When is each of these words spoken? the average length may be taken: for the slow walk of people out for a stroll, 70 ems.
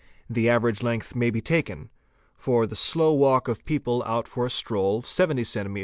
the 0.27 0.49
average 0.49 0.81
length 0.81 1.15
may 1.15 1.29
be 1.29 1.41
taken: 1.41 1.91
for 2.35 2.65
the 2.65 2.75
slow 2.75 3.13
walk 3.13 3.47
of 3.47 3.63
people 3.65 4.01
out 4.07 4.27
for 4.27 4.47
a 4.47 4.49
stroll, 4.49 5.03
70 5.03 5.59
ems. 5.59 5.77